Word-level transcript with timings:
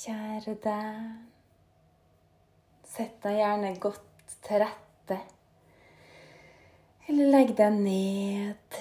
Kjære 0.00 0.54
deg, 0.64 1.00
sett 2.88 3.18
deg 3.20 3.34
gjerne 3.36 3.70
godt 3.82 4.30
til 4.46 4.62
rette. 4.62 5.16
Eller 7.04 7.26
legg 7.34 7.50
deg 7.58 7.74
ned 7.74 8.78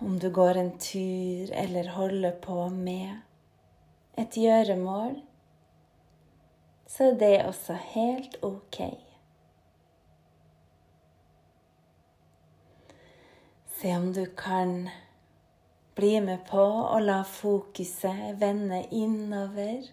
om 0.00 0.14
du 0.22 0.30
går 0.32 0.56
en 0.62 0.70
tur 0.80 1.50
eller 1.52 1.90
holder 1.92 2.38
på 2.40 2.56
med 2.72 3.18
et 4.22 4.38
gjøremål. 4.40 5.18
Så 6.88 7.10
er 7.10 7.18
det 7.20 7.34
også 7.42 7.76
helt 7.90 8.38
ok. 8.48 8.78
Se 13.76 13.92
om 13.98 14.08
du 14.16 14.24
kan 14.40 14.88
bli 16.00 16.14
med 16.30 16.48
på 16.48 16.64
å 16.64 17.02
la 17.04 17.18
fokuset 17.28 18.40
vende 18.40 18.80
innover. 18.88 19.92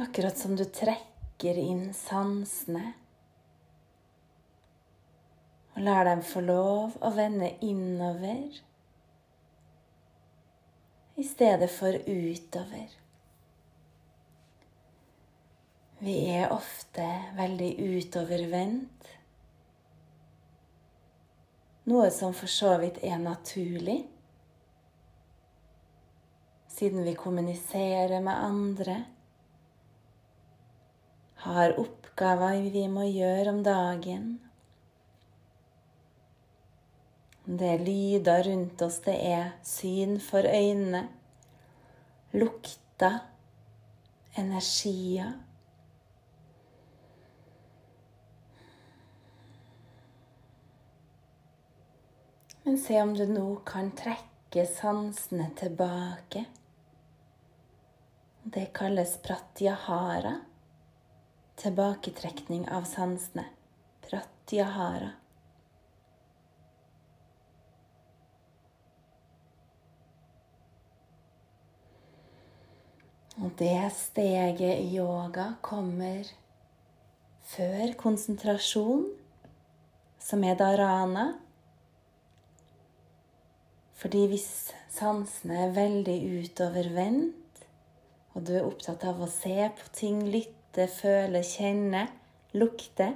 Akkurat 0.00 0.38
som 0.38 0.56
du 0.56 0.64
trekker 0.64 1.56
inn 1.58 1.88
sansene. 1.94 2.92
Og 5.74 5.82
lar 5.82 6.06
dem 6.06 6.22
få 6.22 6.42
lov 6.44 6.94
å 7.02 7.10
vende 7.16 7.48
innover 7.66 8.60
i 11.18 11.26
stedet 11.26 11.70
for 11.74 11.98
utover. 12.06 12.94
Vi 15.98 16.16
er 16.30 16.54
ofte 16.54 17.10
veldig 17.34 17.72
utovervendt. 17.98 19.12
Noe 21.90 22.08
som 22.14 22.38
for 22.38 22.46
så 22.46 22.76
vidt 22.78 23.02
er 23.02 23.18
naturlig, 23.18 24.04
siden 26.70 27.02
vi 27.02 27.18
kommuniserer 27.18 28.20
med 28.22 28.44
andre, 28.46 29.00
har 31.44 31.76
oppgaver 31.78 32.68
vi 32.74 32.84
må 32.90 33.06
gjøre 33.06 33.52
om 33.52 33.62
dagen. 33.62 34.28
Det 37.48 37.68
er 37.74 37.84
lyder 37.84 38.42
rundt 38.44 38.82
oss, 38.84 38.98
det 39.06 39.14
er 39.24 39.52
syn 39.64 40.18
for 40.20 40.44
øynene, 40.44 41.06
lukter, 42.34 43.22
energier. 44.36 45.30
Men 52.66 52.76
se 52.82 53.00
om 53.00 53.14
du 53.16 53.24
nå 53.30 53.46
kan 53.64 53.94
trekke 53.96 54.66
sansene 54.68 55.48
tilbake. 55.56 56.44
Det 58.44 58.66
kalles 58.76 59.16
pratyahara. 59.24 60.34
Tilbaketrekning 61.58 62.68
av 62.70 62.84
sansene. 62.86 63.44
Pratyahara. 64.06 65.08
Og 73.38 73.50
det 73.58 73.90
steget 73.94 74.80
i 74.82 74.96
yoga 74.98 75.52
kommer 75.62 76.26
før 77.46 77.92
konsentrasjon, 77.98 79.08
som 80.18 80.44
er 80.46 80.58
dharana. 80.58 81.26
Fordi 83.98 84.24
hvis 84.30 84.50
sansene 84.94 85.64
er 85.64 85.74
veldig 85.74 86.18
utovervendt, 86.38 87.64
og 88.34 88.46
du 88.46 88.54
er 88.54 88.66
opptatt 88.66 89.06
av 89.10 89.22
å 89.22 89.30
se 89.30 89.56
på 89.78 89.90
ting, 89.94 90.22
lytte, 90.30 90.57
føle, 90.76 91.42
kjenne, 91.42 92.08
lukte, 92.52 93.14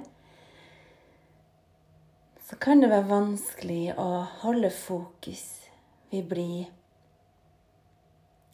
så 2.43 2.55
kan 2.59 2.81
det 2.81 2.89
være 2.91 3.09
vanskelig 3.09 3.93
å 3.97 4.23
holde 4.43 4.69
fokus. 4.69 5.43
Vi 6.11 6.21
blir 6.21 6.65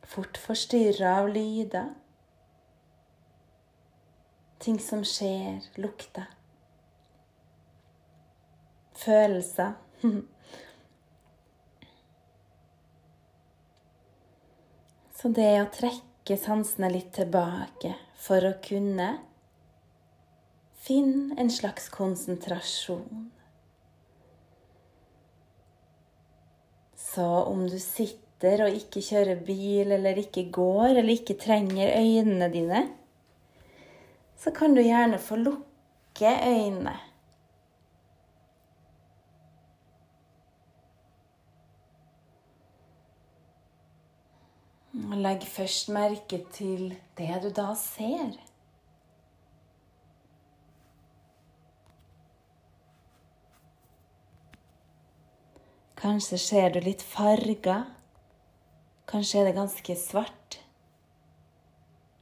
fort 0.08 0.38
forstyrra 0.38 1.18
av 1.22 1.30
lyder. 1.34 1.90
Ting 4.60 4.80
som 4.80 5.04
skjer, 5.04 5.60
lukter. 5.76 6.26
Følelser. 9.00 9.74
Så 15.20 15.28
det 15.36 15.50
å 15.60 15.72
trekke 15.76 16.38
sansene 16.40 16.88
litt 16.94 17.12
tilbake 17.18 17.96
for 18.20 18.46
å 18.46 18.54
kunne 18.64 19.10
finne 20.84 21.36
en 21.40 21.52
slags 21.52 21.90
konsentrasjon 21.94 23.30
Så 27.20 27.26
om 27.26 27.66
du 27.68 27.80
sitter 27.82 28.62
og 28.64 28.76
ikke 28.76 29.02
kjører 29.02 29.40
bil 29.44 29.92
eller 29.96 30.20
ikke 30.22 30.46
går 30.54 31.00
eller 31.00 31.10
ikke 31.16 31.40
trenger 31.42 31.90
øynene 31.98 32.48
dine, 32.54 32.82
så 34.40 34.54
kan 34.56 34.76
du 34.76 34.82
gjerne 34.84 35.18
få 35.20 35.40
lukke 35.42 36.32
øynene. 36.48 36.94
Og 44.94 44.99
legg 45.18 45.42
først 45.50 45.90
merke 45.90 46.38
til 46.54 46.92
det 47.18 47.40
du 47.42 47.50
da 47.50 47.72
ser. 47.74 48.36
Kanskje 56.00 56.38
ser 56.40 56.70
du 56.76 56.80
litt 56.86 57.02
farger. 57.02 57.88
Kanskje 59.10 59.42
er 59.42 59.50
det 59.50 59.58
ganske 59.58 59.96
svart. 59.98 60.60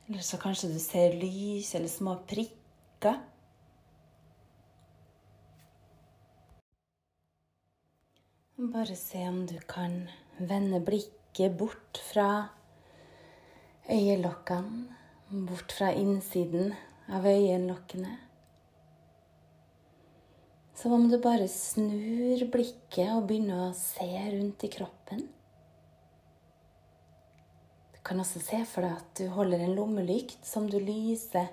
Eller 0.08 0.24
så 0.24 0.40
kanskje 0.40 0.72
du 0.72 0.80
ser 0.80 1.18
lys 1.20 1.74
eller 1.76 1.92
små 1.92 2.16
prikker. 2.30 3.20
Bare 8.58 8.96
se 8.98 9.28
om 9.28 9.44
du 9.46 9.60
kan 9.70 10.08
vende 10.40 10.80
blikket 10.82 11.60
bort 11.60 12.00
fra 12.08 12.30
øyelokkene, 13.90 14.86
bort 15.48 15.72
fra 15.72 15.92
innsiden 15.96 16.74
av 17.12 17.26
øyelokkene. 17.26 18.18
Som 20.76 20.94
om 20.94 21.08
du 21.10 21.18
bare 21.22 21.48
snur 21.50 22.44
blikket 22.54 23.10
og 23.16 23.26
begynner 23.30 23.70
å 23.70 23.76
se 23.76 24.08
rundt 24.08 24.64
i 24.68 24.70
kroppen. 24.72 25.24
Du 27.96 28.00
kan 28.06 28.22
også 28.22 28.44
se 28.44 28.62
for 28.70 28.86
deg 28.86 29.00
at 29.00 29.14
du 29.18 29.32
holder 29.34 29.66
en 29.66 29.76
lommelykt 29.80 30.46
som 30.46 30.70
du 30.70 30.78
lyser 30.80 31.50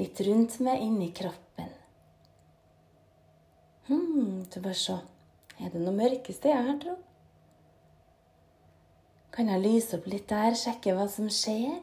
litt 0.00 0.20
rundt 0.24 0.60
med 0.64 0.80
inni 0.80 1.10
kroppen. 1.12 1.74
Hmm, 3.90 4.44
du 4.46 4.60
bare 4.62 4.78
se. 4.78 4.96
Er 5.60 5.72
det 5.72 5.82
noe 5.82 5.92
mørke 5.92 6.32
steder 6.32 6.62
her, 6.70 6.78
tro? 6.80 6.94
Kan 9.30 9.50
jeg 9.50 9.62
lyse 9.62 9.98
opp 9.98 10.08
litt 10.10 10.26
der, 10.30 10.56
sjekke 10.58 10.94
hva 10.96 11.06
som 11.10 11.28
skjer? 11.30 11.78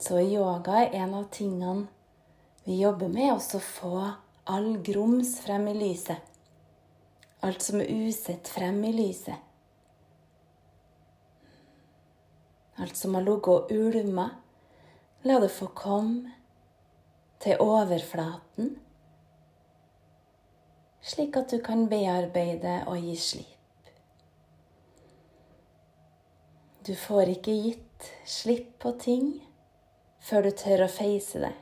Så 0.00 0.20
yoga 0.20 0.82
er 0.82 0.96
en 1.02 1.14
av 1.16 1.28
tingene 1.32 1.88
vi 2.64 2.80
jobber 2.80 3.08
med, 3.08 3.32
også 3.32 3.58
å 3.58 3.64
få 3.64 3.94
all 4.52 4.74
grums 4.84 5.38
frem 5.44 5.68
i 5.70 5.76
lyset. 5.76 6.20
Alt 7.40 7.64
som 7.64 7.80
er 7.80 7.88
usett, 7.88 8.48
frem 8.48 8.82
i 8.84 8.92
lyset. 8.92 9.48
Alt 12.80 12.96
som 12.96 13.16
har 13.16 13.24
ligget 13.24 13.48
og 13.48 13.72
ulma, 13.72 14.26
la 15.24 15.40
det 15.40 15.50
få 15.52 15.70
komme 15.76 16.36
til 17.40 17.60
overflaten 17.60 18.74
slik 21.02 21.36
at 21.36 21.50
du 21.50 21.60
kan 21.64 21.88
bearbeide 21.88 22.82
og 22.86 22.98
gi 23.00 23.16
slipp. 23.16 23.56
Du 26.86 26.94
får 26.96 27.34
ikke 27.36 27.52
gitt 27.52 28.10
slipp 28.24 28.78
på 28.80 28.94
ting 29.00 29.26
før 30.24 30.48
du 30.48 30.50
tør 30.56 30.86
å 30.86 30.90
face 30.92 31.40
det. 31.42 31.52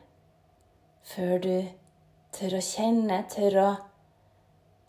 Før 1.08 1.38
du 1.42 1.54
tør 2.36 2.58
å 2.58 2.62
kjenne, 2.62 3.22
tør 3.32 3.58
å 3.62 3.68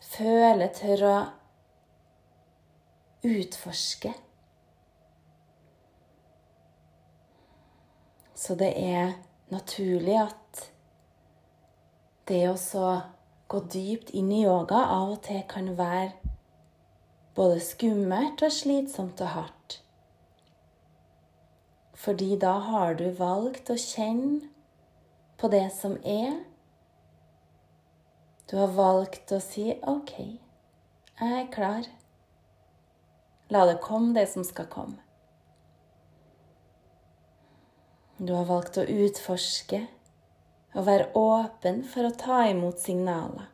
føle, 0.04 0.68
tør 0.76 1.06
å 1.08 1.16
utforske. 3.26 4.12
Så 8.40 8.56
det 8.56 8.70
er 8.80 9.16
naturlig 9.52 10.16
at 10.16 10.62
det 12.30 12.44
å 12.48 12.54
så 12.56 12.86
gå 13.50 13.60
dypt 13.74 14.12
inn 14.14 14.30
i 14.30 14.44
yoga 14.44 14.78
av 14.94 15.16
og 15.16 15.22
til 15.26 15.40
kan 15.50 15.72
være 15.78 16.12
både 17.34 17.58
skummelt 17.64 18.42
og 18.46 18.52
slitsomt 18.54 19.22
og 19.24 19.32
hardt. 19.34 19.80
Fordi 21.98 22.36
da 22.40 22.52
har 22.70 22.94
du 23.00 23.08
valgt 23.18 23.72
å 23.72 23.76
kjenne 23.76 24.46
på 25.40 25.50
det 25.52 25.66
som 25.74 25.98
er. 26.06 26.38
Du 28.46 28.56
har 28.60 28.70
valgt 28.76 29.34
å 29.34 29.40
si 29.42 29.66
OK, 29.82 30.14
jeg 31.20 31.36
er 31.42 31.50
klar. 31.52 31.90
La 33.50 33.66
det 33.66 33.80
komme, 33.82 34.14
det 34.14 34.28
som 34.30 34.46
skal 34.46 34.70
komme. 34.70 35.00
Du 38.20 38.30
har 38.36 38.46
valgt 38.46 38.78
å 38.78 38.86
utforske 38.86 39.88
og 40.74 40.86
være 40.86 41.08
åpen 41.18 41.82
for 41.86 42.06
å 42.06 42.14
ta 42.14 42.42
imot 42.50 42.78
signaler. 42.82 43.48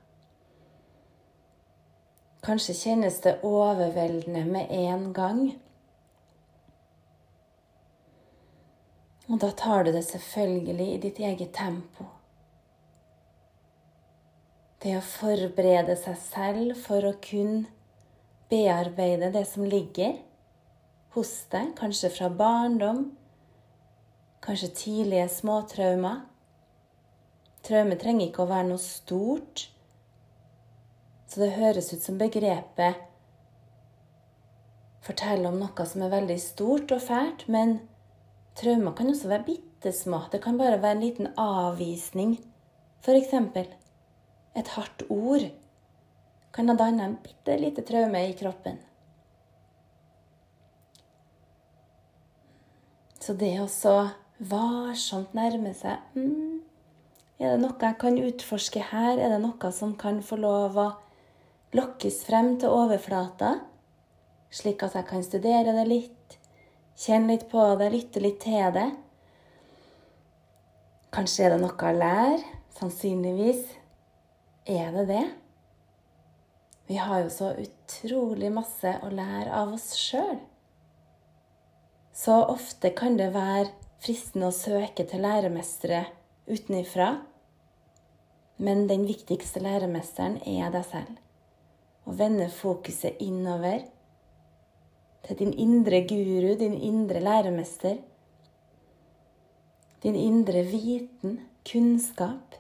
Kanskje 2.47 2.77
kjennes 2.79 3.17
det 3.25 3.39
overveldende 3.47 4.45
med 4.47 4.71
en 4.71 5.09
gang. 5.17 5.41
Og 9.27 9.41
da 9.43 9.51
tar 9.59 9.87
du 9.87 9.91
det 9.97 10.05
selvfølgelig 10.07 10.87
i 10.93 11.01
ditt 11.03 11.19
eget 11.19 11.57
tempo. 11.57 12.07
Det 14.85 14.93
å 14.95 15.03
forberede 15.03 15.97
seg 15.99 16.21
selv 16.21 16.79
for 16.79 17.09
å 17.09 17.17
kunne 17.25 17.65
bearbeide 18.53 19.33
det 19.35 19.43
som 19.51 19.67
ligger 19.67 20.21
hos 21.17 21.33
deg, 21.51 21.73
kanskje 21.79 22.12
fra 22.15 22.29
barndom, 22.31 23.09
kanskje 24.45 24.71
tidlige 24.85 25.27
småtraumer. 25.41 26.23
Traume 27.67 27.99
trenger 27.99 28.29
ikke 28.29 28.45
å 28.45 28.51
være 28.51 28.69
noe 28.69 28.83
stort, 28.83 29.67
så 31.27 31.43
det 31.43 31.57
høres 31.57 31.91
ut 31.91 32.05
som 32.05 32.19
begrepet 32.21 33.03
forteller 35.07 35.51
om 35.51 35.59
noe 35.61 35.87
som 35.87 36.05
er 36.07 36.13
veldig 36.15 36.37
stort 36.43 36.95
og 36.95 37.03
fælt, 37.03 37.47
men 37.51 37.79
traumer 38.59 38.95
kan 38.97 39.11
også 39.11 39.31
være 39.31 39.49
bitte 39.49 39.93
små. 39.95 40.25
Det 40.33 40.41
kan 40.43 40.59
bare 40.59 40.81
være 40.83 40.99
en 40.99 41.05
liten 41.05 41.31
avvisning, 41.39 42.37
f.eks. 43.03 43.35
Et 44.57 44.75
hardt 44.75 45.05
ord 45.12 45.47
kan 46.57 46.71
ha 46.71 46.77
dannet 46.79 47.05
en 47.05 47.19
bitte 47.23 47.59
lite 47.61 47.85
traume 47.87 48.23
i 48.31 48.37
kroppen. 48.39 48.79
Så 53.21 53.35
det 53.35 53.57
å 53.61 53.67
så 53.69 53.97
varsomt 54.39 55.35
nærme 55.35 55.73
seg 55.75 56.15
mm, 56.15 56.56
Er 57.37 57.53
det 57.53 57.61
noe 57.61 57.77
jeg 57.77 57.99
kan 58.00 58.17
utforske 58.17 58.81
her? 58.93 59.19
Er 59.21 59.35
det 59.35 59.43
noe 59.43 59.73
som 59.75 59.93
kan 60.00 60.23
få 60.25 60.38
lov 60.41 60.79
å 60.81 60.87
lokkes 61.77 62.23
frem 62.25 62.55
til 62.61 62.73
overflata, 62.73 63.59
slik 64.49 64.85
at 64.87 64.97
jeg 64.97 65.09
kan 65.11 65.25
studere 65.27 65.75
det 65.77 65.85
litt, 65.91 66.38
kjenne 66.97 67.35
litt 67.35 67.44
på 67.50 67.67
det, 67.77 67.91
lytte 67.93 68.25
litt 68.25 68.41
til 68.41 68.73
det? 68.73 68.88
Kanskje 71.12 71.47
er 71.47 71.55
det 71.55 71.62
noe 71.65 71.77
å 71.77 71.97
lære? 71.97 72.41
Sannsynligvis 72.77 73.62
er 74.69 74.91
det 74.97 75.06
det. 75.09 75.25
Vi 76.88 76.97
har 77.00 77.25
jo 77.25 77.31
så 77.33 77.53
utrolig 77.59 78.50
masse 78.53 78.97
å 79.03 79.09
lære 79.12 79.53
av 79.53 79.73
oss 79.77 79.91
sjøl. 79.99 80.38
Så 82.17 82.37
ofte 82.49 82.93
kan 82.97 83.17
det 83.21 83.33
være 83.35 83.73
fristende 84.00 84.49
å 84.49 84.55
søke 84.55 85.05
til 85.09 85.25
læremestere 85.25 86.05
utenifra. 86.47 87.17
Men 88.57 88.89
den 88.89 89.05
viktigste 89.07 89.61
læremesteren 89.61 90.39
er 90.47 90.71
deg 90.73 90.85
selv. 90.89 91.19
Å 92.07 92.15
vende 92.17 92.49
fokuset 92.53 93.19
innover 93.21 93.83
til 95.27 95.39
din 95.39 95.53
indre 95.59 96.05
guru, 96.09 96.55
din 96.59 96.79
indre 96.81 97.21
læremester. 97.21 97.99
Din 100.03 100.15
indre 100.15 100.63
viten, 100.71 101.41
kunnskap. 101.67 102.55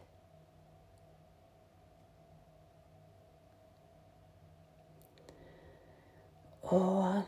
Og 6.62 7.22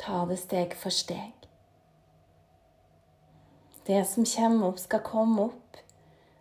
ta 0.00 0.24
det 0.28 0.38
steg 0.40 0.76
for 0.80 0.90
steg. 0.90 1.43
Det 3.86 4.04
som 4.08 4.24
kommer 4.24 4.70
opp, 4.70 4.78
skal 4.80 5.02
komme 5.04 5.48
opp. 5.50 5.80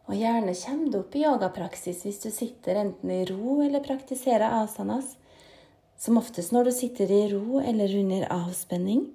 Og 0.07 0.15
gjerne 0.19 0.53
kommer 0.55 0.91
det 0.91 0.99
opp 0.99 1.15
i 1.15 1.23
yogapraksis 1.23 2.03
hvis 2.05 2.21
du 2.23 2.29
sitter 2.31 2.79
enten 2.79 3.11
i 3.11 3.23
ro 3.27 3.59
eller 3.63 3.83
praktiserer 3.83 4.61
asanas. 4.63 5.17
Som 5.99 6.19
oftest 6.19 6.51
når 6.55 6.69
du 6.69 6.73
sitter 6.75 7.11
i 7.11 7.25
ro 7.31 7.59
eller 7.59 7.91
under 7.99 8.25
avspenning. 8.31 9.05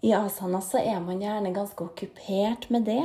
I 0.00 0.12
asanas 0.16 0.70
så 0.72 0.80
er 0.80 1.00
man 1.04 1.20
gjerne 1.20 1.52
ganske 1.56 1.84
okkupert 1.84 2.68
med 2.72 2.88
det. 2.88 3.04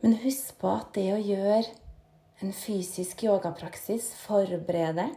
Men 0.00 0.18
husk 0.22 0.58
på 0.60 0.70
at 0.70 0.92
det 0.94 1.08
å 1.14 1.22
gjøre 1.22 1.64
en 2.38 2.52
fysisk 2.54 3.24
yogapraksis 3.26 4.12
forbereder 4.22 5.10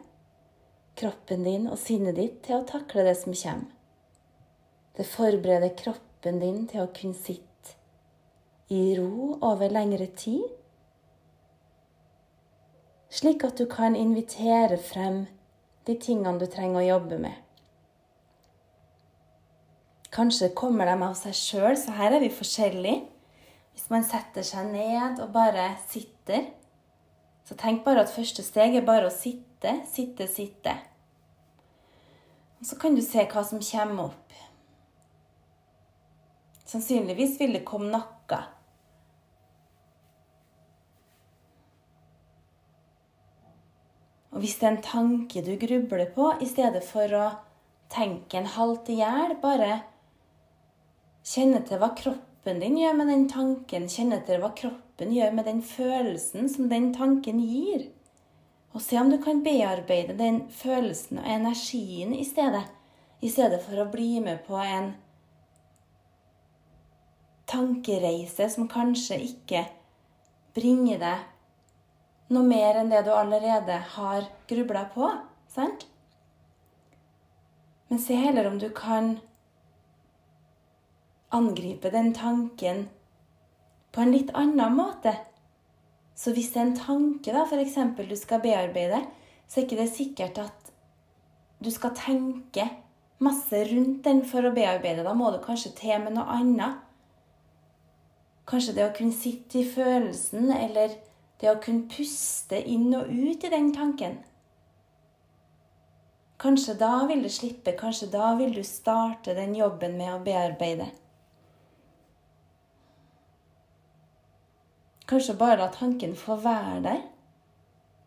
kroppen 0.98 1.46
din 1.46 1.68
og 1.70 1.78
sinnet 1.82 2.18
ditt 2.18 2.42
til 2.48 2.60
å 2.60 2.68
takle 2.68 3.06
det 3.06 3.16
som 3.22 3.36
kommer. 3.36 3.70
Det 4.98 5.06
forbereder 5.08 5.76
kroppen 5.78 6.42
din 6.42 6.66
til 6.70 6.84
å 6.84 6.92
kunne 6.94 7.18
sitte 7.18 7.51
i 8.72 8.96
ro 8.96 9.36
over 9.44 9.72
lengre 9.72 10.08
tid, 10.16 10.48
slik 13.12 13.44
at 13.44 13.60
du 13.60 13.68
kan 13.68 13.98
invitere 14.00 14.78
frem 14.80 15.26
de 15.88 15.98
tingene 16.00 16.40
du 16.40 16.48
trenger 16.48 16.80
å 16.80 16.86
jobbe 16.86 17.18
med. 17.20 17.36
Kanskje 20.12 20.52
kommer 20.56 20.88
de 20.88 20.96
av 21.04 21.16
seg 21.20 21.36
sjøl, 21.36 21.76
så 21.80 21.96
her 21.96 22.16
er 22.16 22.24
vi 22.24 22.32
forskjellige. 22.32 23.04
Hvis 23.72 23.88
man 23.92 24.04
setter 24.04 24.44
seg 24.44 24.68
ned 24.72 25.20
og 25.24 25.32
bare 25.36 25.70
sitter, 25.88 26.50
så 27.48 27.56
tenk 27.60 27.84
bare 27.86 28.04
at 28.06 28.12
første 28.12 28.44
steg 28.44 28.76
er 28.76 28.88
bare 28.88 29.08
å 29.08 29.14
sitte, 29.14 29.78
sitte, 29.88 30.28
sitte. 30.32 30.76
Og 32.60 32.68
så 32.68 32.80
kan 32.80 32.96
du 32.96 33.04
se 33.04 33.24
hva 33.28 33.44
som 33.48 33.64
kommer 33.64 34.12
opp. 34.12 34.36
Sannsynligvis 36.72 37.40
vil 37.40 37.56
det 37.58 37.66
komme 37.68 37.92
noe 37.92 38.21
Og 44.32 44.44
hvis 44.44 44.58
det 44.60 44.68
er 44.68 44.76
en 44.76 44.84
tanke 44.86 45.44
du 45.44 45.56
grubler 45.60 46.12
på, 46.16 46.32
i 46.40 46.48
stedet 46.48 46.84
for 46.88 47.16
å 47.18 47.30
tenke 47.92 48.40
en 48.40 48.52
halvt 48.54 48.92
i 48.94 49.00
hjel, 49.02 49.36
bare 49.44 49.82
kjenne 51.28 51.62
til 51.68 51.82
hva 51.82 51.92
kroppen 51.98 52.62
din 52.64 52.78
gjør 52.80 52.96
med 52.98 53.12
den 53.12 53.26
tanken, 53.32 53.90
kjenne 53.92 54.22
til 54.28 54.40
hva 54.42 54.54
kroppen 54.58 55.12
gjør 55.14 55.36
med 55.36 55.50
den 55.50 55.60
følelsen 55.66 56.48
som 56.50 56.72
den 56.72 56.94
tanken 56.96 57.42
gir. 57.44 57.90
Og 58.72 58.80
se 58.80 58.96
om 59.02 59.12
du 59.12 59.18
kan 59.22 59.44
bearbeide 59.44 60.16
den 60.16 60.46
følelsen 60.56 61.20
og 61.20 61.28
energien 61.28 62.16
i 62.16 62.24
stedet, 62.24 62.64
i 63.22 63.30
stedet 63.30 63.60
for 63.66 63.84
å 63.84 63.90
bli 63.92 64.22
med 64.24 64.46
på 64.48 64.56
en 64.64 64.94
tankereise 67.52 68.48
som 68.54 68.70
kanskje 68.72 69.20
ikke 69.28 69.66
bringer 70.56 71.02
deg 71.04 71.28
noe 72.32 72.48
mer 72.48 72.80
enn 72.80 72.92
det 72.92 73.04
du 73.06 73.12
allerede 73.14 73.78
har 73.96 74.28
grubla 74.50 74.86
på. 74.94 75.10
Sant? 75.52 75.86
Men 77.92 78.00
se 78.00 78.16
heller 78.16 78.48
om 78.48 78.58
du 78.60 78.70
kan 78.76 79.18
angripe 81.32 81.92
den 81.92 82.14
tanken 82.16 82.86
på 83.92 84.04
en 84.04 84.14
litt 84.16 84.32
annen 84.38 84.76
måte. 84.76 85.16
Så 86.16 86.32
hvis 86.36 86.52
det 86.54 86.62
er 86.62 86.70
en 86.70 86.78
tanke 86.78 87.34
da, 87.36 87.44
f.eks. 87.44 87.78
du 88.08 88.16
skal 88.20 88.44
bearbeide, 88.44 89.02
så 89.48 89.60
er 89.60 89.66
ikke 89.66 89.80
det 89.82 89.90
sikkert 89.92 90.40
at 90.40 90.72
du 91.62 91.72
skal 91.72 91.96
tenke 91.98 92.68
masse 93.22 93.64
rundt 93.70 94.04
den 94.08 94.24
for 94.28 94.48
å 94.48 94.54
bearbeide. 94.56 95.04
Da 95.06 95.14
må 95.18 95.32
du 95.34 95.40
kanskje 95.44 95.74
til 95.78 96.00
med 96.04 96.16
noe 96.16 96.32
annet. 96.40 96.80
Kanskje 98.48 98.76
det 98.78 98.88
å 98.88 98.94
kunne 98.96 99.16
sitte 99.16 99.62
i 99.62 99.68
følelsen, 99.68 100.50
eller 100.52 100.96
det 101.42 101.50
å 101.50 101.60
kunne 101.62 101.90
puste 101.90 102.60
inn 102.70 102.92
og 102.94 103.10
ut 103.10 103.44
i 103.44 103.50
den 103.50 103.72
tanken. 103.74 104.20
Kanskje 106.42 106.74
da 106.78 107.04
vil 107.10 107.22
du 107.22 107.30
slippe, 107.30 107.74
kanskje 107.78 108.10
da 108.14 108.32
vil 108.38 108.54
du 108.54 108.64
starte 108.66 109.36
den 109.38 109.54
jobben 109.58 109.98
med 109.98 110.14
å 110.16 110.22
bearbeide. 110.26 110.88
Kanskje 115.10 115.36
bare 115.38 115.60
la 115.60 115.68
tanken 115.74 116.16
få 116.18 116.38
være 116.42 116.80
der, 116.86 117.02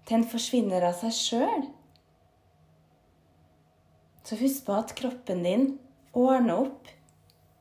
til 0.05 0.19
den 0.19 0.29
forsvinner 0.31 0.87
av 0.89 0.97
seg 0.99 1.15
sjøl. 1.15 1.67
Så 4.25 4.39
husk 4.41 4.65
på 4.67 4.79
at 4.79 4.95
kroppen 4.97 5.43
din 5.45 5.67
ordner 6.17 6.63
opp 6.65 6.89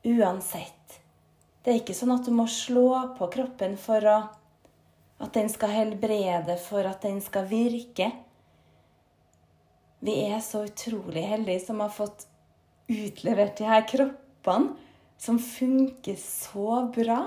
uansett. 0.04 0.98
Det 1.62 1.72
er 1.72 1.82
ikke 1.82 1.96
sånn 1.96 2.14
at 2.14 2.26
du 2.26 2.32
må 2.34 2.46
slå 2.50 2.88
på 3.18 3.28
kroppen 3.32 3.76
for 3.80 4.10
å 4.10 4.16
At 5.22 5.34
den 5.36 5.48
skal 5.52 5.72
helbrede 5.74 6.56
for 6.62 6.86
at 6.88 7.02
den 7.04 7.20
skal 7.22 7.46
virke. 7.50 8.10
Vi 10.04 10.16
er 10.26 10.40
så 10.44 10.64
utrolig 10.66 11.22
heldige 11.28 11.62
som 11.66 11.80
har 11.80 11.92
fått 11.94 12.26
utlevert 12.90 13.56
de 13.58 13.68
her 13.68 13.86
kroppene 13.88 14.74
som 15.18 15.38
funker 15.38 16.16
så 16.20 16.82
bra. 16.94 17.22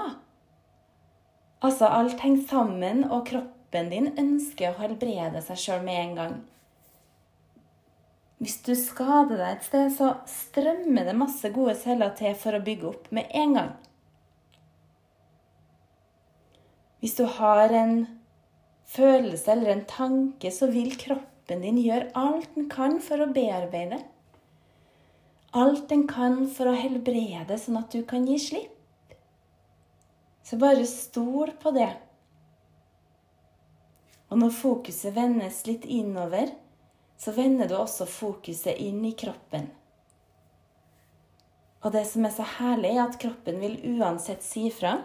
Altså, 1.63 1.88
alt 1.88 2.22
henger 2.22 2.44
sammen, 2.50 3.08
og 3.10 3.25
kroppen 3.32 3.89
din 3.89 4.12
ønsker 4.13 4.70
å 4.70 4.82
helbrede 4.84 5.41
seg 5.41 5.62
sjøl 5.63 5.82
med 5.88 6.01
en 6.03 6.13
gang. 6.20 6.36
Hvis 8.38 8.60
du 8.67 8.75
skader 8.77 9.39
deg 9.39 9.56
et 9.56 9.65
sted, 9.65 9.89
så 9.98 10.12
strømmer 10.29 11.08
det 11.08 11.17
masse 11.17 11.50
gode 11.56 11.74
celler 11.79 12.13
til 12.20 12.36
for 12.38 12.53
å 12.53 12.62
bygge 12.62 12.91
opp 12.91 13.08
med 13.15 13.32
en 13.34 13.58
gang. 13.58 13.72
Hvis 17.01 17.16
du 17.18 17.25
har 17.30 17.74
en 17.74 18.06
følelse 18.89 19.51
eller 19.51 19.75
en 19.75 19.86
tanke, 19.89 20.51
så 20.51 20.70
vil 20.72 20.96
kroppen 20.98 21.62
din 21.62 21.77
gjøre 21.82 22.12
alt 22.18 22.56
den 22.56 22.70
kan 22.72 22.98
for 23.04 23.22
å 23.22 23.30
bearbeide. 23.34 24.01
Alt 25.58 25.88
den 25.89 26.08
kan 26.10 26.44
for 26.51 26.70
å 26.70 26.75
helbrede, 26.75 27.58
sånn 27.58 27.80
at 27.80 27.94
du 27.94 28.04
kan 28.08 28.25
gi 28.27 28.39
slipp. 28.42 28.74
Så 30.44 30.60
bare 30.60 30.86
stol 30.88 31.54
på 31.60 31.74
det. 31.75 31.92
Og 34.32 34.39
når 34.42 34.56
fokuset 34.56 35.16
vendes 35.16 35.63
litt 35.68 35.86
innover, 35.88 36.51
så 37.18 37.34
vender 37.36 37.70
du 37.70 37.77
også 37.77 38.08
fokuset 38.10 38.80
inn 38.84 39.04
i 39.08 39.13
kroppen. 39.18 39.70
Og 41.86 41.94
det 41.94 42.04
som 42.10 42.25
er 42.27 42.34
så 42.36 42.46
herlig, 42.58 42.94
er 42.96 43.06
at 43.06 43.20
kroppen 43.22 43.62
vil 43.63 43.77
uansett 43.96 44.44
si 44.44 44.68
fra. 44.74 44.98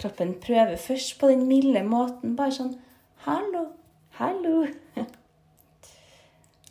Kroppen 0.00 0.34
prøver 0.42 0.76
først 0.80 1.18
på 1.20 1.30
den 1.30 1.46
milde 1.48 1.84
måten, 1.86 2.34
bare 2.36 2.54
sånn 2.54 2.74
Hallo, 3.24 3.68
hallo. 4.18 4.66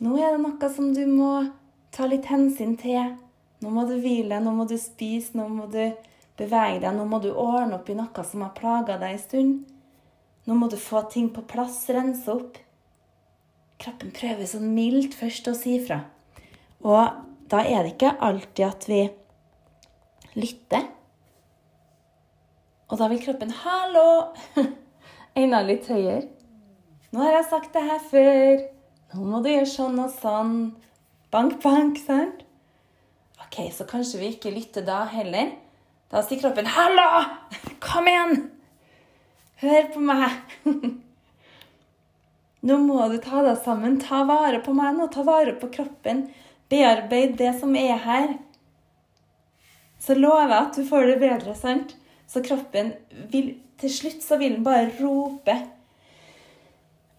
Nå 0.04 0.16
er 0.20 0.34
det 0.34 0.42
noe 0.42 0.70
som 0.70 0.92
du 0.94 1.02
må 1.08 1.30
ta 1.94 2.06
litt 2.10 2.28
hensyn 2.30 2.76
til. 2.78 3.14
Nå 3.62 3.72
må 3.72 3.86
du 3.88 3.94
hvile, 3.96 4.40
nå 4.42 4.52
må 4.54 4.66
du 4.68 4.76
spise, 4.78 5.32
nå 5.38 5.48
må 5.48 5.66
du 5.72 5.80
bevege 6.38 6.82
deg, 6.82 6.90
nå 6.94 7.06
må 7.08 7.20
du 7.22 7.30
ordne 7.30 7.78
opp 7.78 7.88
i 7.90 7.96
noe 7.96 8.24
som 8.26 8.44
har 8.44 8.54
plaga 8.56 8.98
deg 9.00 9.16
en 9.16 9.22
stund. 9.22 9.60
Nå 10.44 10.56
må 10.58 10.68
du 10.68 10.76
få 10.76 11.06
ting 11.10 11.30
på 11.32 11.44
plass, 11.48 11.80
rense 11.94 12.28
opp. 12.30 12.58
Kroppen 13.80 14.12
prøver 14.14 14.46
sånn 14.48 14.74
mildt 14.76 15.16
først 15.16 15.48
å 15.50 15.56
si 15.56 15.78
fra. 15.82 16.02
Og 16.84 17.24
da 17.50 17.62
er 17.64 17.84
det 17.84 17.94
ikke 17.94 18.16
alltid 18.28 18.66
at 18.66 18.88
vi 18.90 19.00
lytter. 20.36 20.93
Og 22.90 22.98
da 23.00 23.08
vil 23.08 23.22
kroppen 23.22 23.50
'hallo' 23.50 24.34
enda 25.40 25.62
litt 25.64 25.88
høyere. 25.88 26.28
'Nå 27.12 27.22
har 27.22 27.38
jeg 27.38 27.50
sagt 27.50 27.72
det 27.72 27.82
her 27.82 28.02
før. 28.10 28.64
Nå 29.14 29.28
må 29.30 29.42
du 29.42 29.50
gjøre 29.52 29.70
sånn 29.70 30.00
og 30.02 30.10
sånn.' 30.20 30.74
Bank, 31.34 31.60
bank, 31.62 31.98
sant? 31.98 32.44
Ok, 33.42 33.56
så 33.74 33.86
kanskje 33.90 34.20
vi 34.20 34.28
ikke 34.34 34.52
lytter 34.54 34.84
da 34.86 35.04
heller. 35.10 35.54
Da 36.10 36.22
sier 36.22 36.40
kroppen 36.42 36.66
'hallo! 36.66 37.08
Kom 37.80 38.06
igjen! 38.10 38.50
Hør 39.62 39.90
på 39.94 40.00
meg!' 40.00 40.54
Nå 42.64 42.78
må 42.80 43.08
du 43.12 43.18
ta 43.20 43.42
deg 43.44 43.58
sammen. 43.60 43.98
Ta 44.00 44.22
vare 44.24 44.62
på 44.64 44.72
meg 44.76 44.96
nå. 44.96 45.08
Ta 45.12 45.22
vare 45.26 45.52
på 45.60 45.68
kroppen. 45.72 46.24
Bearbeid 46.72 47.36
det 47.36 47.52
som 47.60 47.74
er 47.76 47.98
her. 48.00 48.38
Så 50.00 50.16
lover 50.16 50.48
jeg 50.48 50.60
at 50.62 50.78
du 50.78 50.86
får 50.88 51.10
det 51.10 51.18
bedre, 51.20 51.54
sant? 51.56 51.92
Så 52.30 52.42
kroppen 52.44 52.94
vil 53.32 53.54
Til 53.74 53.90
slutt 53.90 54.22
så 54.22 54.36
vil 54.38 54.52
den 54.54 54.64
bare 54.64 54.86
rope. 55.00 55.54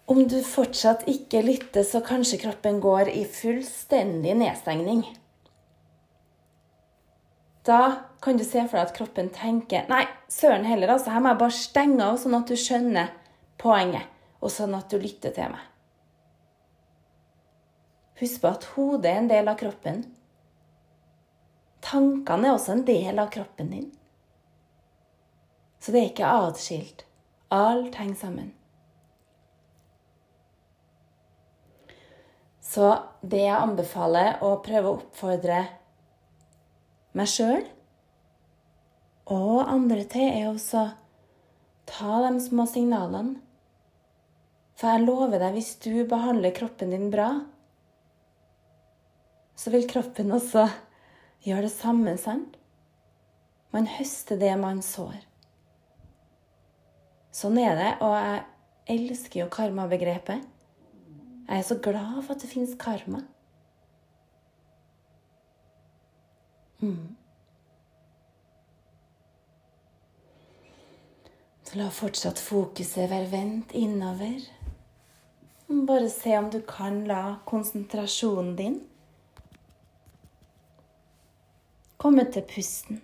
Om 0.08 0.22
du 0.24 0.38
fortsatt 0.40 1.02
ikke 1.10 1.42
lytter, 1.44 1.84
så 1.84 2.00
kanskje 2.00 2.38
kroppen 2.40 2.78
går 2.80 3.10
i 3.12 3.26
fullstendig 3.28 4.32
nedstengning. 4.40 5.02
Da 7.66 8.08
kan 8.22 8.40
du 8.40 8.44
se 8.46 8.62
for 8.64 8.78
deg 8.78 8.86
at 8.86 8.96
kroppen 8.96 9.28
tenker 9.34 9.84
Nei, 9.90 10.04
søren 10.32 10.64
heller, 10.64 10.94
altså. 10.94 11.12
Her 11.12 11.22
må 11.22 11.34
jeg 11.34 11.42
bare 11.42 11.58
stenge 11.58 12.08
av, 12.08 12.18
sånn 12.22 12.38
at 12.38 12.48
du 12.48 12.56
skjønner 12.56 13.12
poenget 13.60 14.08
og 14.40 14.52
sånn 14.52 14.76
at 14.78 14.88
du 14.92 15.00
lytter 15.02 15.34
til 15.34 15.50
meg. 15.52 15.64
Husk 18.20 18.40
på 18.40 18.52
at 18.52 18.64
hodet 18.76 19.10
er 19.10 19.20
en 19.20 19.30
del 19.30 19.50
av 19.50 19.58
kroppen. 19.60 20.04
Tankene 21.84 22.48
er 22.48 22.54
også 22.54 22.76
en 22.76 22.86
del 22.86 23.18
av 23.20 23.28
kroppen 23.34 23.72
din. 23.74 23.90
Så 25.86 25.94
det 25.94 26.00
er 26.00 26.08
ikke 26.10 26.30
atskilt. 26.42 27.04
Alt 27.54 27.94
henger 27.94 28.18
sammen. 28.18 28.48
Så 32.66 32.90
det 33.22 33.44
jeg 33.44 33.54
anbefaler 33.54 34.42
å 34.42 34.56
prøve 34.66 34.90
å 34.90 34.96
oppfordre 34.98 35.60
meg 37.16 37.30
sjøl 37.30 37.62
og 39.30 39.62
andre 39.62 40.02
til, 40.10 40.26
er 40.26 40.50
også 40.50 40.82
ta 41.86 42.18
de 42.26 42.34
små 42.42 42.66
signalene 42.66 43.38
for 44.76 44.92
jeg 44.92 45.06
lover 45.06 45.40
deg, 45.40 45.54
hvis 45.56 45.76
du 45.80 46.04
behandler 46.08 46.52
kroppen 46.52 46.90
din 46.92 47.06
bra, 47.12 47.30
så 49.56 49.72
vil 49.72 49.86
kroppen 49.88 50.34
også 50.36 50.66
gjøre 51.46 51.64
det 51.64 51.72
samme, 51.72 52.12
sant? 52.20 52.58
Man 53.72 53.88
høster 53.88 54.36
det 54.40 54.52
man 54.60 54.82
sår. 54.84 55.16
Sånn 57.36 57.58
er 57.60 57.74
det, 57.76 57.90
og 58.00 58.14
jeg 58.16 58.44
elsker 58.96 59.42
jo 59.42 59.48
karma-begrepet. 59.52 60.44
Jeg 61.46 61.58
er 61.60 61.66
så 61.66 61.76
glad 61.84 62.22
for 62.22 62.32
at 62.32 62.42
det 62.42 62.48
fins 62.48 62.72
karma. 62.80 63.20
Mm. 66.80 67.16
Så 71.66 71.76
la 71.76 71.90
fortsatt 71.92 72.40
fokuset 72.40 73.10
være 73.10 73.28
vendt 73.34 73.74
innover. 73.76 74.40
Bare 75.68 76.08
se 76.10 76.32
om 76.38 76.48
du 76.50 76.60
kan 76.64 77.02
la 77.10 77.40
konsentrasjonen 77.44 78.54
din 78.56 78.80
komme 81.96 82.24
til 82.32 82.44
pusten. 82.46 83.00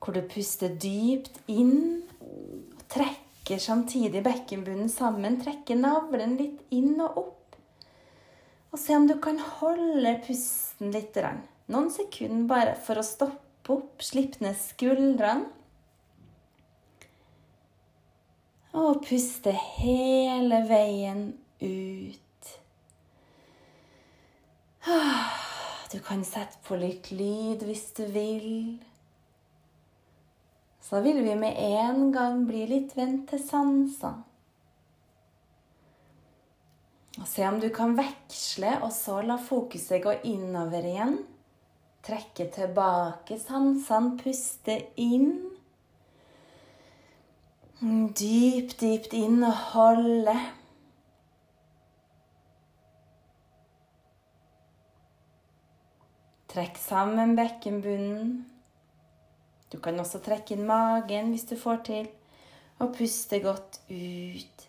Hvor 0.00 0.16
du 0.16 0.22
puster 0.24 0.72
dypt 0.80 1.36
inn 1.52 2.00
og 2.24 2.80
trekker 2.88 3.60
samtidig 3.60 4.22
bekkenbunnen 4.24 4.88
sammen. 4.88 5.36
Trekker 5.42 5.76
navlen 5.76 6.38
litt 6.40 6.64
inn 6.72 6.96
og 7.04 7.20
opp. 7.26 7.56
Og 8.70 8.78
se 8.78 8.96
om 8.96 9.06
du 9.08 9.16
kan 9.22 9.38
holde 9.60 10.16
pusten 10.24 10.92
litt. 10.94 11.18
Noen 11.70 11.90
sekunder 11.92 12.48
bare 12.48 12.76
for 12.80 13.00
å 13.00 13.06
stoppe 13.06 13.74
opp, 13.74 14.00
Slipp 14.02 14.40
ned 14.40 14.56
skuldrene. 14.58 15.50
Og 18.80 19.02
puste 19.02 19.52
hele 19.52 20.62
veien 20.68 21.24
ut. 21.60 22.18
Du 25.90 25.98
kan 26.06 26.22
sette 26.24 26.60
på 26.62 26.78
litt 26.78 27.10
lyd 27.10 27.64
hvis 27.66 27.88
du 27.98 28.04
vil. 28.14 28.78
Så 30.80 31.00
vil 31.04 31.22
vi 31.24 31.36
med 31.36 31.56
en 31.56 32.10
gang 32.12 32.44
bli 32.48 32.64
litt 32.66 32.96
vendt 32.96 33.28
til 33.30 33.42
sansene. 33.44 34.24
Og 37.20 37.26
se 37.28 37.44
om 37.44 37.58
du 37.60 37.68
kan 37.74 37.96
veksle, 37.98 38.78
og 38.84 38.92
så 38.94 39.18
la 39.26 39.36
fokuset 39.42 40.00
gå 40.04 40.14
innover 40.30 40.86
igjen. 40.86 41.18
Trekke 42.06 42.46
tilbake 42.54 43.36
sansene, 43.42 44.14
puste 44.20 44.76
inn. 45.02 45.34
Dypt, 47.80 48.78
dypt 48.80 49.16
inn 49.16 49.42
og 49.44 49.58
holde. 49.74 50.36
Trekk 56.50 56.80
sammen 56.80 57.36
bekkenbunnen. 57.38 58.32
Du 59.70 59.78
kan 59.78 60.00
også 60.02 60.18
trekke 60.24 60.56
inn 60.56 60.66
magen 60.66 61.30
hvis 61.30 61.46
du 61.46 61.54
får 61.58 61.84
til, 61.86 62.10
og 62.80 62.94
puste 62.96 63.38
godt 63.44 63.78
ut. 63.90 64.66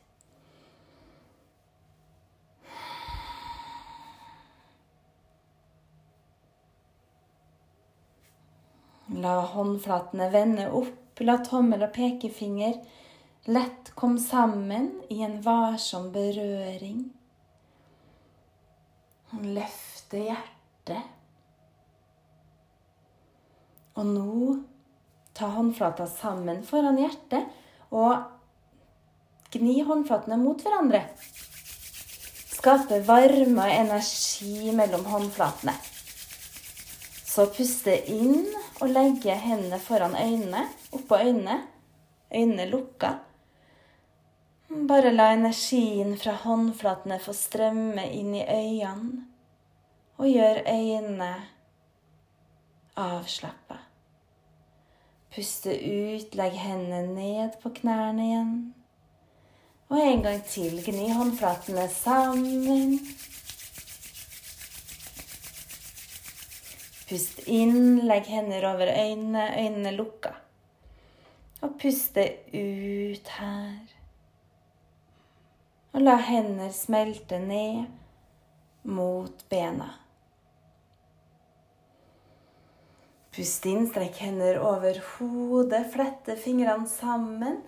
La 9.12 9.42
håndflatene 9.54 10.30
vende 10.32 10.70
opp. 10.72 10.98
La 11.22 11.36
tommel 11.46 11.84
og 11.86 11.92
pekefinger 11.94 12.80
lett 13.54 13.92
komme 14.00 14.18
sammen 14.22 14.88
i 15.14 15.20
en 15.22 15.36
varsom 15.46 16.08
berøring. 16.14 17.04
Løfte 19.44 20.24
hjertet. 20.24 21.04
Og 24.00 24.08
nå 24.08 24.56
ta 25.42 25.50
håndflata 25.56 26.06
sammen 26.08 26.62
foran 26.68 27.02
hjertet 27.02 27.50
og 27.90 28.30
Gni 29.52 29.82
håndflatene 29.84 30.38
mot 30.40 30.62
hverandre. 30.64 31.02
Skape 32.54 33.02
varme 33.04 33.66
og 33.66 33.74
energi 33.74 34.72
mellom 34.78 35.04
håndflatene. 35.12 35.74
Så 37.32 37.50
puste 37.52 37.98
inn 38.14 38.46
og 38.80 38.94
legge 38.94 39.36
hendene 39.44 39.80
foran 39.84 40.16
øynene, 40.16 40.64
oppå 40.96 41.20
øynene. 41.20 41.58
Øynene 42.32 42.70
lukka. 42.72 43.12
Bare 44.88 45.12
la 45.12 45.34
energien 45.36 46.16
fra 46.16 46.38
håndflatene 46.46 47.20
få 47.20 47.36
strømme 47.36 48.08
inn 48.16 48.32
i 48.40 48.48
øynene, 48.48 49.26
og 50.16 50.32
gjør 50.32 50.64
øynene 50.64 51.34
avslappa. 52.96 53.81
Puste 55.32 55.72
ut, 55.72 56.34
legg 56.36 56.58
hendene 56.60 57.08
ned 57.16 57.54
på 57.62 57.70
knærne 57.78 58.24
igjen. 58.26 58.56
Og 59.88 60.00
en 60.00 60.24
gang 60.26 60.42
til. 60.44 60.82
Gni 60.84 61.08
håndflatene 61.16 61.86
sammen. 61.92 62.98
Pust 67.08 67.40
inn, 67.48 68.02
legg 68.08 68.28
hender 68.28 68.68
over 68.74 68.92
øynene, 68.92 69.48
øynene 69.56 69.96
lukka. 69.96 70.36
Og 71.64 71.80
puste 71.80 72.28
ut 72.52 73.34
her. 73.40 73.96
Og 75.92 76.04
la 76.04 76.20
hender 76.28 76.76
smelte 76.76 77.40
ned 77.40 77.88
mot 78.84 79.48
bena. 79.48 79.94
Pust 83.32 83.66
inn, 83.70 83.86
strekk 83.88 84.18
hender 84.26 84.58
over 84.60 84.98
hodet, 85.14 85.86
flette 85.94 86.36
fingrene 86.36 86.90
sammen. 86.92 87.62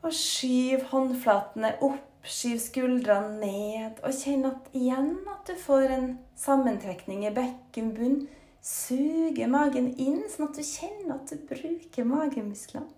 Og 0.00 0.14
skyv 0.16 0.86
håndflatene 0.88 1.74
opp, 1.84 2.06
skyv 2.24 2.56
skuldrene 2.64 3.34
ned. 3.42 3.98
Og 4.00 4.14
kjenn 4.16 4.46
at 4.48 4.70
igjen 4.72 5.18
at 5.28 5.50
du 5.50 5.58
får 5.60 5.92
en 5.96 6.06
sammentrekning 6.40 7.26
i 7.28 7.34
bekkenbunnen. 7.36 8.24
Suge 8.64 9.46
magen 9.48 9.86
inn, 10.00 10.24
sånn 10.28 10.50
at 10.50 10.56
du 10.56 10.64
kjenner 10.64 11.14
at 11.14 11.30
du 11.32 11.44
bruker 11.48 12.08
magemusklene. 12.08 12.88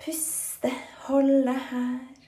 Puste, 0.00 0.70
holde 1.08 1.52
her. 1.68 2.20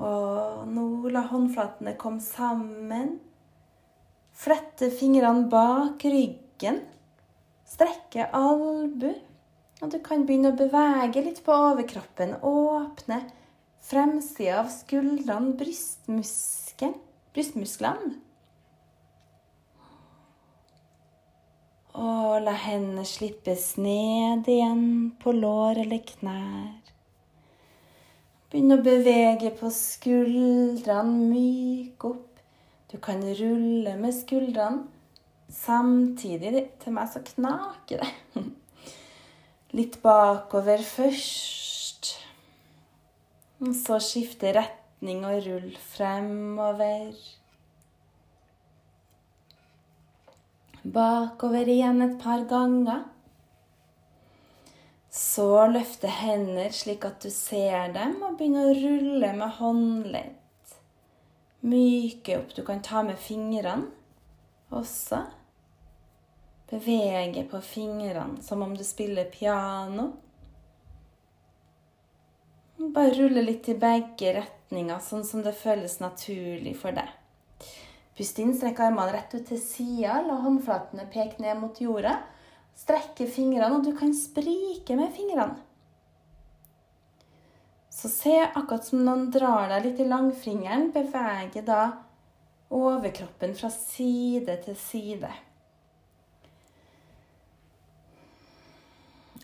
Og 0.00 0.62
nå 0.70 0.86
la 1.12 1.22
håndflatene 1.30 1.94
komme 2.00 2.22
sammen. 2.24 3.18
Flette 4.80 4.96
fingrene 4.96 5.44
bak 5.52 6.04
ryggen. 6.08 6.78
Strekke 7.68 8.30
albu. 8.32 9.10
Og 9.84 9.90
du 9.92 9.98
kan 10.00 10.22
begynne 10.24 10.54
å 10.54 10.56
bevege 10.56 11.20
litt 11.20 11.42
på 11.44 11.52
overkroppen. 11.52 12.32
Åpne 12.40 13.18
fremsida 13.84 14.62
av 14.62 14.70
skuldrene, 14.72 15.52
brystmuskelen, 15.60 16.94
brystmusklene. 17.36 18.14
Og 22.00 22.40
la 22.46 22.56
hendene 22.64 23.04
slippes 23.04 23.74
ned 23.76 24.48
igjen 24.48 25.12
på 25.20 25.36
lår 25.36 25.82
eller 25.84 26.00
knær. 26.14 26.96
Begynn 28.48 28.78
å 28.78 28.82
bevege 28.88 29.52
på 29.60 29.68
skuldrene, 29.76 31.20
myk 31.36 32.10
opp. 32.14 32.29
Du 32.90 32.98
kan 32.98 33.22
rulle 33.22 33.96
med 33.96 34.14
skuldrene. 34.14 34.88
Samtidig 35.50 36.68
til 36.82 36.94
meg 36.94 37.10
så 37.10 37.22
knaker 37.26 38.02
det. 38.02 38.42
Litt 39.78 40.00
bakover 40.02 40.82
først. 40.82 42.10
Og 43.60 43.74
så 43.76 43.98
skifte 44.02 44.54
retning 44.56 45.22
og 45.26 45.42
rull 45.46 45.70
fremover. 45.92 47.14
Bakover 50.82 51.68
igjen 51.68 52.02
et 52.06 52.18
par 52.22 52.46
ganger. 52.50 53.04
Så 55.10 55.66
løfte 55.70 56.10
hender 56.10 56.70
slik 56.74 57.04
at 57.06 57.22
du 57.22 57.30
ser 57.34 57.90
dem, 57.94 58.20
og 58.22 58.38
begynne 58.38 58.70
å 58.70 58.76
rulle 58.78 59.32
med 59.36 59.58
håndledd. 59.58 60.39
Myke 61.60 62.38
opp. 62.38 62.54
Du 62.54 62.64
kan 62.64 62.82
ta 62.82 63.02
med 63.02 63.18
fingrene 63.20 63.90
også. 64.70 65.24
Bevege 66.70 67.44
på 67.50 67.60
fingrene 67.60 68.42
som 68.42 68.62
om 68.62 68.76
du 68.76 68.84
spiller 68.86 69.28
piano. 69.32 70.12
Bare 72.80 73.12
rulle 73.12 73.42
litt 73.44 73.68
i 73.68 73.76
begge 73.76 74.32
retninger, 74.38 75.00
sånn 75.04 75.24
som 75.26 75.42
det 75.44 75.52
føles 75.58 75.98
naturlig 76.00 76.72
for 76.80 76.96
deg. 76.96 77.10
Pust 78.16 78.38
inn, 78.40 78.54
strekk 78.56 78.80
armene 78.86 79.12
rett 79.12 79.34
ut 79.34 79.44
til 79.50 79.60
sida, 79.60 80.22
la 80.24 80.38
håndflatene 80.40 81.04
peke 81.12 81.42
ned 81.44 81.60
mot 81.60 81.76
jorda. 81.80 82.14
Strekke 82.76 83.26
fingrene, 83.28 83.76
og 83.76 83.84
du 83.84 83.92
kan 83.98 84.14
sprike 84.16 84.96
med 84.96 85.12
fingrene. 85.16 85.60
Så 88.00 88.08
se 88.08 88.32
akkurat 88.54 88.84
som 88.86 89.02
noen 89.04 89.26
drar 89.28 89.66
deg 89.68 89.84
litt 89.84 89.98
i 90.00 90.06
langfingeren, 90.08 90.86
bevege 90.94 91.60
da 91.66 91.82
overkroppen 92.72 93.52
fra 93.58 93.68
side 93.74 94.54
til 94.64 94.76
side. 94.80 95.28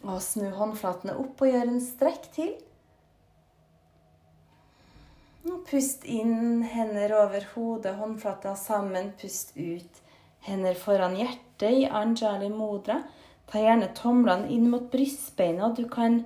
Og 0.07 0.23
snu 0.25 0.47
håndflatene 0.57 1.19
opp 1.21 1.43
og 1.45 1.51
gjør 1.51 1.69
en 1.69 1.83
strekk 1.85 2.31
til. 2.33 2.55
Og 5.51 5.61
pust 5.69 6.07
inn, 6.09 6.63
hender 6.65 7.13
over 7.19 7.45
hodet, 7.53 7.93
håndflata 8.01 8.55
sammen. 8.57 9.11
Pust 9.21 9.53
ut, 9.59 10.01
hender 10.49 10.81
foran 10.81 11.19
hjertet 11.21 11.83
i 11.83 11.85
Anjali 11.91 12.49
Modra. 12.55 13.03
Ta 13.53 13.61
gjerne 13.61 13.93
tomlene 14.01 14.49
inn 14.55 14.71
mot 14.73 14.89
brystbeinet, 14.91 15.67
og 15.69 15.77
du 15.77 15.85
kan 15.93 16.23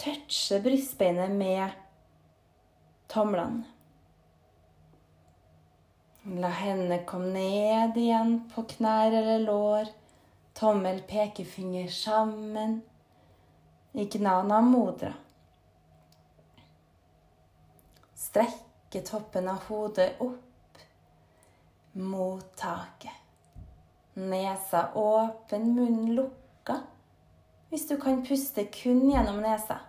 touche 0.00 0.60
brystbeinet 0.64 1.30
med 1.30 1.70
tomlene. 3.06 3.64
La 6.40 6.50
hendene 6.52 7.00
komme 7.08 7.32
ned 7.32 7.96
igjen 7.96 8.34
på 8.52 8.64
knær 8.74 9.12
eller 9.22 9.40
lår. 9.44 9.90
Tommel, 10.56 11.00
pekefinger 11.08 11.88
sammen 11.88 12.80
i 13.92 14.04
gnana 14.04 14.60
modra. 14.60 15.12
Strekke 18.14 19.00
toppen 19.06 19.48
av 19.48 19.64
hodet 19.68 20.20
opp 20.20 20.84
mot 21.92 22.56
taket. 22.56 23.16
Nesa 24.14 24.90
åpen, 24.94 25.70
munnen 25.74 26.14
lukka. 26.14 26.82
Hvis 27.70 27.88
du 27.88 27.96
kan 28.00 28.24
puste 28.26 28.64
kun 28.74 29.06
gjennom 29.10 29.40
nesa. 29.40 29.80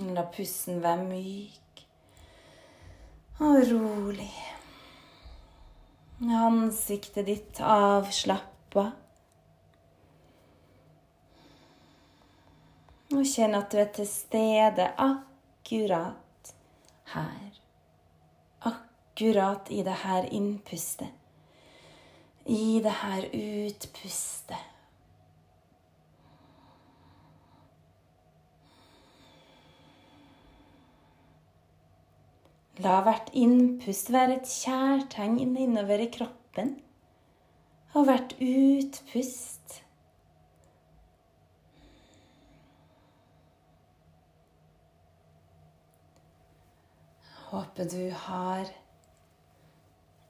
La 0.00 0.22
pusten 0.32 0.80
være 0.80 1.04
myk 1.04 1.82
og 3.44 3.58
rolig. 3.68 4.32
Ansiktet 6.20 7.26
ditt 7.28 7.60
avslappa. 7.60 8.86
Og 13.10 13.24
kjenn 13.28 13.58
at 13.58 13.68
du 13.72 13.80
er 13.82 13.92
til 13.92 14.08
stede 14.08 14.88
akkurat 15.04 16.52
her. 17.12 17.60
Akkurat 18.72 19.68
i 19.68 19.82
det 19.84 20.00
her 20.06 20.28
innpustet. 20.32 21.12
I 22.46 22.80
det 22.84 22.96
her 23.02 23.28
utpustet. 23.28 24.68
La 32.80 33.00
hvert 33.04 33.28
innpust 33.36 34.08
være 34.14 34.38
et 34.38 34.48
kjærtegn 34.48 35.56
innover 35.58 36.00
i 36.00 36.08
kroppen. 36.12 36.76
Og 37.92 38.06
hvert 38.06 38.36
utpust 38.40 39.80
Håper 47.50 47.88
du 47.90 48.12
har 48.14 48.68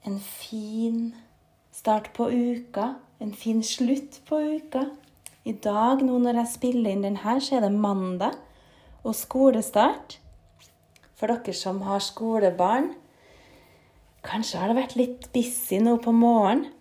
en 0.09 0.17
fin 0.19 1.11
start 1.71 2.09
på 2.17 2.25
uka, 2.33 2.95
en 3.21 3.33
fin 3.37 3.61
slutt 3.63 4.17
på 4.25 4.39
uka. 4.57 4.87
I 5.45 5.53
dag, 5.53 6.01
nå 6.01 6.17
når 6.17 6.41
jeg 6.41 6.53
spiller 6.55 6.89
inn 6.89 7.05
den 7.05 7.21
her, 7.21 7.37
så 7.37 7.59
er 7.59 7.67
det 7.67 7.77
mandag 7.77 8.39
og 9.05 9.13
skolestart 9.15 10.17
for 11.21 11.29
dere 11.29 11.53
som 11.53 11.83
har 11.85 12.01
skolebarn. 12.01 12.95
Kanskje 14.25 14.57
har 14.57 14.71
det 14.71 14.79
vært 14.79 14.95
litt 14.97 15.27
busy 15.35 15.77
nå 15.77 15.99
på 16.01 16.13
morgenen. 16.17 16.71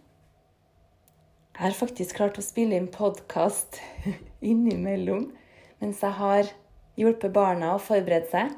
Jeg 1.53 1.67
har 1.67 1.77
faktisk 1.77 2.17
klart 2.17 2.39
å 2.41 2.45
spille 2.45 2.79
inn 2.81 2.89
podkast 2.89 3.77
innimellom 4.51 5.27
mens 5.81 6.01
jeg 6.01 6.17
har 6.17 6.49
hjulpet 6.97 7.35
barna 7.37 7.75
å 7.75 7.83
forberede 7.85 8.33
seg. 8.33 8.57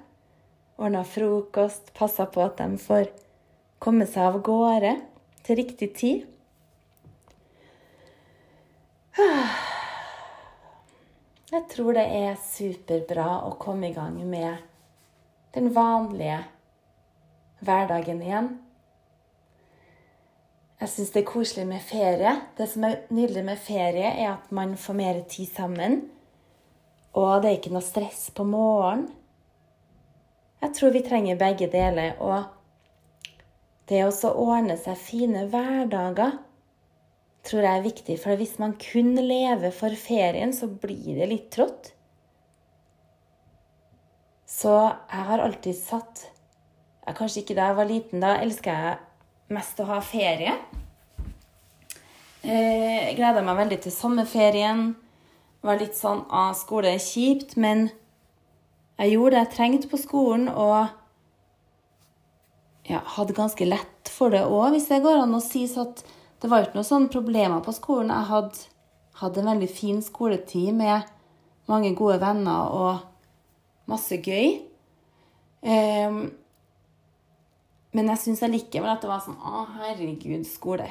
Ordna 0.78 1.02
frokost, 1.06 1.90
passa 1.98 2.28
på 2.30 2.44
at 2.46 2.62
de 2.62 2.78
får 2.78 3.10
komme 3.82 4.06
seg 4.06 4.22
av 4.28 4.38
gårde 4.46 4.94
til 5.42 5.58
riktig 5.58 5.90
tid. 5.98 6.22
Jeg 11.52 11.66
tror 11.68 11.92
det 11.92 12.06
er 12.16 12.38
superbra 12.40 13.42
å 13.44 13.50
komme 13.60 13.90
i 13.90 13.92
gang 13.92 14.14
med 14.24 14.71
den 15.54 15.72
vanlige 15.74 16.42
hverdagen 17.62 18.22
igjen. 18.24 18.52
Jeg 20.82 20.90
syns 20.90 21.12
det 21.14 21.20
er 21.22 21.28
koselig 21.28 21.66
med 21.68 21.84
ferie. 21.86 22.32
Det 22.58 22.66
som 22.72 22.86
er 22.88 23.04
nydelig 23.14 23.44
med 23.46 23.60
ferie, 23.62 24.08
er 24.18 24.32
at 24.32 24.48
man 24.50 24.74
får 24.74 24.98
mer 24.98 25.20
tid 25.30 25.52
sammen. 25.52 26.00
Og 27.14 27.42
det 27.42 27.50
er 27.50 27.58
ikke 27.60 27.74
noe 27.74 27.86
stress 27.86 28.30
på 28.34 28.46
morgenen. 28.48 29.10
Jeg 30.62 30.74
tror 30.78 30.92
vi 30.94 31.02
trenger 31.06 31.38
begge 31.38 31.68
deler. 31.70 32.16
Og 32.22 32.48
det 33.90 34.02
å 34.06 34.32
ordne 34.32 34.76
seg 34.80 34.98
fine 34.98 35.46
hverdager 35.52 36.38
tror 37.46 37.66
jeg 37.66 37.78
er 37.78 37.86
viktig. 37.86 38.18
For 38.22 38.38
hvis 38.38 38.58
man 38.62 38.74
kun 38.80 39.14
lever 39.18 39.74
for 39.74 39.94
ferien, 39.98 40.54
så 40.54 40.66
blir 40.66 41.18
det 41.18 41.28
litt 41.30 41.50
trått. 41.54 41.92
Så 44.52 44.72
jeg 44.84 45.26
har 45.30 45.40
alltid 45.40 45.76
satt 45.78 46.26
jeg, 46.26 47.16
Kanskje 47.16 47.42
ikke 47.42 47.56
da 47.58 47.70
jeg 47.70 47.78
var 47.80 47.88
liten, 47.88 48.22
da 48.22 48.36
elska 48.42 48.74
jeg 48.78 48.98
mest 49.52 49.80
å 49.82 49.88
ha 49.88 49.98
ferie. 50.04 50.52
Eh, 52.42 53.08
jeg 53.08 53.16
gleda 53.18 53.42
meg 53.44 53.58
veldig 53.58 53.78
til 53.82 53.94
sommerferien. 53.94 54.92
Var 55.66 55.80
litt 55.80 55.98
sånn 55.98 56.24
ah, 56.30 56.52
skole 56.58 56.92
er 56.94 57.02
kjipt, 57.02 57.56
men 57.58 57.88
jeg 59.00 59.14
gjorde 59.14 59.34
det 59.34 59.42
jeg 59.42 59.52
trengte 59.56 59.90
på 59.90 59.98
skolen, 59.98 60.48
og 60.50 60.90
ja, 62.86 63.02
hadde 63.16 63.36
ganske 63.36 63.66
lett 63.66 64.10
for 64.10 64.34
det 64.34 64.44
òg, 64.46 64.72
hvis 64.74 64.88
det 64.90 65.02
går 65.04 65.24
an 65.24 65.38
å 65.38 65.42
si 65.42 65.64
at 65.80 66.02
det 66.42 66.50
var 66.50 66.66
ikke 66.66 66.78
noen 66.78 66.88
sånne 66.88 67.12
problemer 67.14 67.62
på 67.62 67.74
skolen. 67.74 68.10
Jeg 68.14 68.30
hadde, 68.30 68.66
hadde 69.22 69.42
en 69.42 69.50
veldig 69.54 69.70
fin 69.70 70.02
skoletid 70.02 70.74
med 70.78 71.10
mange 71.70 71.94
gode 71.98 72.18
venner 72.22 72.74
og 72.74 73.11
masse 73.92 74.18
gøy. 74.18 74.58
Um, 75.62 76.24
men 77.92 78.08
jeg 78.10 78.22
syns 78.22 78.42
allikevel 78.42 78.90
at 78.90 79.04
det 79.04 79.10
var 79.10 79.20
sånn 79.22 79.38
Å, 79.38 79.66
herregud, 79.78 80.46
skole. 80.48 80.88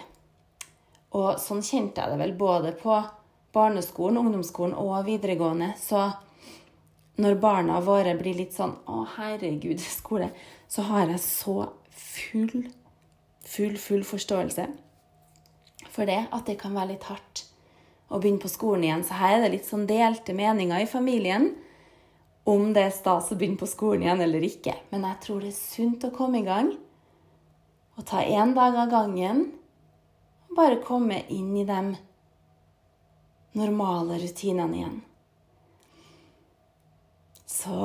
Og 1.17 1.41
sånn 1.41 1.63
kjente 1.65 2.03
jeg 2.03 2.13
det 2.13 2.19
vel 2.21 2.35
både 2.39 2.75
på 2.77 2.99
barneskolen, 3.55 4.21
ungdomsskolen 4.21 4.77
og 4.79 5.01
videregående. 5.09 5.73
Så 5.81 6.05
når 7.21 7.39
barna 7.41 7.81
våre 7.83 8.13
blir 8.19 8.37
litt 8.37 8.55
sånn 8.55 8.77
Å, 8.85 9.03
herregud, 9.17 9.81
skole, 9.83 10.31
så 10.71 10.85
har 10.87 11.09
jeg 11.11 11.23
så 11.25 11.57
full, 11.91 12.69
full, 13.43 13.75
full 13.81 14.05
forståelse 14.07 14.69
for 15.91 16.07
det, 16.07 16.21
at 16.31 16.47
det 16.47 16.55
kan 16.61 16.75
være 16.77 16.93
litt 16.93 17.09
hardt 17.09 17.43
å 18.11 18.19
begynne 18.19 18.39
på 18.43 18.51
skolen 18.51 18.85
igjen. 18.85 19.03
Så 19.03 19.17
her 19.19 19.37
er 19.37 19.45
det 19.45 19.55
litt 19.57 19.67
sånn 19.67 19.87
delte 19.89 20.35
meninger 20.37 20.83
i 20.83 20.87
familien 20.87 21.49
om 22.43 22.71
det 22.73 22.87
er 22.87 22.95
stas 22.95 23.29
å 23.31 23.37
begynne 23.37 23.59
på 23.59 23.69
skolen 23.69 24.05
igjen 24.05 24.23
eller 24.25 24.45
ikke. 24.45 24.73
Men 24.89 25.05
jeg 25.09 25.19
tror 25.25 25.43
det 25.43 25.51
er 25.51 25.59
sunt 25.59 26.07
å 26.07 26.13
komme 26.15 26.41
i 26.41 26.47
gang 26.47 26.71
og 27.99 28.07
ta 28.07 28.23
én 28.23 28.55
dag 28.57 28.77
av 28.81 28.89
gangen. 28.89 29.43
Og 30.49 30.57
bare 30.57 30.81
komme 30.83 31.21
inn 31.29 31.53
i 31.59 31.67
de 31.67 31.81
normale 33.59 34.17
rutinene 34.21 34.79
igjen. 34.79 34.97
Så 37.45 37.77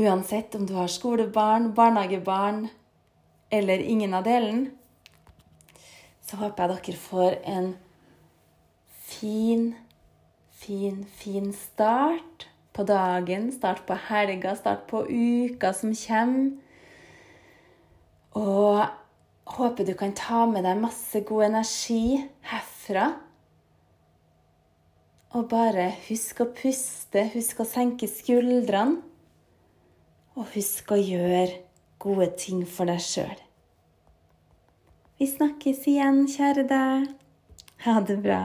uansett 0.00 0.54
om 0.58 0.66
du 0.66 0.74
har 0.74 0.90
skolebarn, 0.90 1.70
barnehagebarn 1.76 2.68
eller 3.50 3.78
ingen 3.78 4.14
av 4.14 4.24
delen, 4.24 4.70
så 6.24 6.40
håper 6.40 6.74
jeg 6.74 6.82
dere 6.86 7.02
får 7.04 7.36
en 7.52 7.72
fin, 9.10 9.74
fin, 10.50 11.04
fin 11.04 11.52
start 11.54 12.49
på 12.72 12.84
dagen. 12.88 13.50
Start 13.52 13.86
på 13.86 13.96
helga, 14.08 14.54
start 14.56 14.86
på 14.90 15.04
uka 15.08 15.72
som 15.76 15.94
kommer. 15.94 16.50
Og 18.38 18.86
håper 19.56 19.84
du 19.86 19.94
kan 19.98 20.14
ta 20.14 20.44
med 20.46 20.64
deg 20.64 20.78
masse 20.78 21.24
god 21.26 21.48
energi 21.50 22.20
herfra. 22.52 23.10
Og 25.34 25.46
bare 25.50 25.90
husk 26.08 26.42
å 26.42 26.50
puste, 26.54 27.28
husk 27.34 27.62
å 27.62 27.68
senke 27.68 28.08
skuldrene. 28.10 28.98
Og 30.38 30.46
husk 30.54 30.94
å 30.94 30.98
gjøre 30.98 31.60
gode 32.00 32.30
ting 32.38 32.62
for 32.66 32.88
deg 32.88 33.02
sjøl. 33.02 33.38
Vi 35.20 35.26
snakkes 35.28 35.84
igjen, 35.90 36.22
kjære 36.30 36.64
deg. 36.70 37.10
Ha 37.84 38.00
det 38.08 38.16
bra. 38.24 38.40